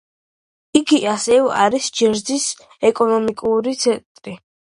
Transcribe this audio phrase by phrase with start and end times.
[0.79, 2.47] იგი ასევე არის ჯერზის
[2.91, 4.35] ეკონომიკური ცენტრი.